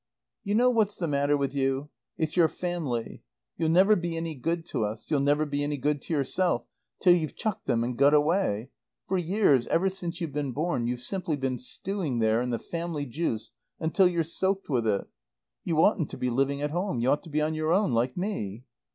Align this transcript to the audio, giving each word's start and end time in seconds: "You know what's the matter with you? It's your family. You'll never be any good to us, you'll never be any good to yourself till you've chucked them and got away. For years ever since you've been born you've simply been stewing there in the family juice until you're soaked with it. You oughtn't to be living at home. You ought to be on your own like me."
"You 0.43 0.55
know 0.55 0.71
what's 0.71 0.95
the 0.95 1.05
matter 1.05 1.37
with 1.37 1.53
you? 1.53 1.91
It's 2.17 2.35
your 2.35 2.47
family. 2.49 3.21
You'll 3.55 3.69
never 3.69 3.95
be 3.95 4.17
any 4.17 4.33
good 4.33 4.65
to 4.69 4.83
us, 4.83 5.05
you'll 5.07 5.19
never 5.19 5.45
be 5.45 5.61
any 5.63 5.77
good 5.77 6.01
to 6.01 6.13
yourself 6.15 6.65
till 6.99 7.13
you've 7.13 7.35
chucked 7.35 7.67
them 7.67 7.83
and 7.83 7.95
got 7.95 8.15
away. 8.15 8.71
For 9.07 9.19
years 9.19 9.67
ever 9.67 9.89
since 9.89 10.19
you've 10.19 10.33
been 10.33 10.53
born 10.53 10.87
you've 10.87 11.01
simply 11.01 11.35
been 11.35 11.59
stewing 11.59 12.17
there 12.17 12.41
in 12.41 12.49
the 12.49 12.57
family 12.57 13.05
juice 13.05 13.51
until 13.79 14.07
you're 14.07 14.23
soaked 14.23 14.69
with 14.69 14.87
it. 14.87 15.07
You 15.65 15.77
oughtn't 15.83 16.09
to 16.09 16.17
be 16.17 16.31
living 16.31 16.63
at 16.63 16.71
home. 16.71 16.99
You 16.99 17.11
ought 17.11 17.21
to 17.25 17.29
be 17.29 17.43
on 17.43 17.53
your 17.53 17.71
own 17.71 17.91
like 17.93 18.17
me." 18.17 18.63